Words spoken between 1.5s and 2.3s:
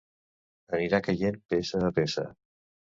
peça a peça.